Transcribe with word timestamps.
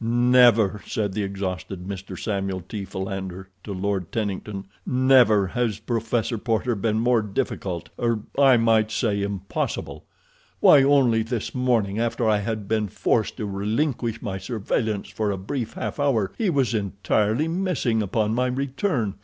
"Never," 0.03 0.81
said 0.87 1.13
the 1.13 1.21
exhausted 1.21 1.83
Mr. 1.87 2.17
Samuel 2.17 2.61
T. 2.67 2.85
Philander, 2.85 3.49
to 3.63 3.71
Lord 3.71 4.11
Tennington, 4.11 4.65
"never 4.83 5.45
has 5.45 5.77
Professor 5.77 6.39
Porter 6.39 6.73
been 6.73 6.99
more 6.99 7.21
difficult—er—I 7.21 8.57
might 8.57 8.89
say, 8.89 9.21
impossible. 9.21 10.03
Why, 10.59 10.81
only 10.81 11.21
this 11.21 11.53
morning, 11.53 11.99
after 11.99 12.27
I 12.27 12.39
had 12.39 12.67
been 12.67 12.87
forced 12.87 13.37
to 13.37 13.45
relinquish 13.45 14.23
my 14.23 14.39
surveillance 14.39 15.07
for 15.09 15.29
a 15.29 15.37
brief 15.37 15.73
half 15.73 15.99
hour 15.99 16.31
he 16.35 16.49
was 16.49 16.73
entirely 16.73 17.47
missing 17.47 18.01
upon 18.01 18.33
my 18.33 18.47
return. 18.47 19.13